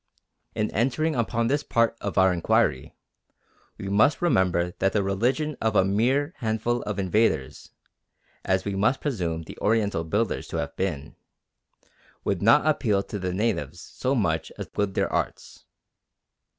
[0.55, 2.95] In entering upon this part of our inquiry,
[3.77, 7.69] we must remember that the religion of a mere handful of invaders,
[8.43, 11.15] as we must presume the Oriental builders to have been,
[12.23, 15.65] would not appeal to the natives so much as would their arts.